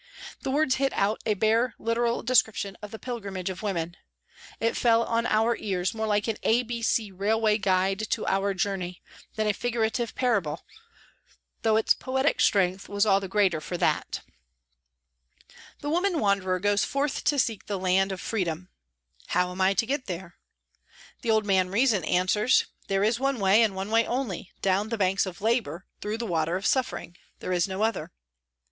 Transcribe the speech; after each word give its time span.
The 0.41 0.49
words 0.49 0.77
hit 0.77 0.91
out 0.93 1.21
a 1.27 1.35
bare 1.35 1.75
literal 1.77 2.23
description 2.23 2.75
of 2.81 2.89
the 2.89 2.97
pilgrimage 2.97 3.51
of 3.51 3.61
women. 3.61 3.97
It 4.59 4.75
fell 4.75 5.03
on 5.03 5.27
our 5.27 5.55
ears 5.57 5.93
more 5.93 6.07
like 6.07 6.27
an 6.27 6.37
A 6.41 6.63
B 6.63 6.81
C 6.81 7.11
railway 7.11 7.59
guide 7.59 8.09
to 8.09 8.25
our 8.25 8.55
journey 8.55 9.03
than 9.35 9.45
a 9.45 9.53
figurative 9.53 10.15
parable, 10.15 10.65
though 11.61 11.75
its 11.77 11.93
poetic 11.93 12.41
strength 12.41 12.89
was 12.89 13.05
all 13.05 13.19
the 13.19 13.27
greater 13.27 13.61
for 13.61 13.77
that. 13.77 14.21
The 15.81 15.89
woman 15.91 16.17
wanderer 16.19 16.59
goes 16.59 16.83
forth 16.83 17.23
to 17.25 17.37
seek 17.37 17.67
the 17.67 17.77
Land 17.77 18.11
of 18.11 18.19
Freedom...".' 18.19 18.69
How 19.35 19.51
am 19.51 19.59
1 19.59 19.75
to 19.75 19.85
get 19.85 20.07
there?' 20.07 20.33
The 21.21 21.29
old 21.29 21.45
man, 21.45 21.69
Reason, 21.69 22.03
answers,' 22.05 22.65
There 22.87 23.03
is 23.03 23.19
one 23.19 23.39
way 23.39 23.61
and 23.61 23.75
one 23.75 23.91
only. 24.07 24.51
Down 24.63 24.89
the 24.89 24.97
banks 24.97 25.27
of 25.27 25.41
Labour, 25.43 25.85
through 26.01 26.17
the 26.17 26.25
water 26.25 26.55
of 26.55 26.65
suffering. 26.65 27.17
There 27.37 27.53
is 27.53 27.67
no 27.67 27.83
other.'.. 27.83 28.11